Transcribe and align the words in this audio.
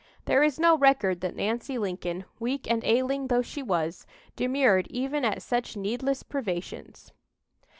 There 0.25 0.41
is 0.41 0.59
no 0.59 0.75
record 0.75 1.21
that 1.21 1.35
Nancy 1.35 1.77
Lincoln, 1.77 2.25
weak 2.39 2.65
and 2.67 2.83
ailing 2.83 3.27
though 3.27 3.43
she 3.43 3.61
was, 3.61 4.07
demurred 4.35 4.87
even 4.89 5.23
at 5.23 5.43
such 5.43 5.77
needless 5.77 6.23
privations. 6.23 7.11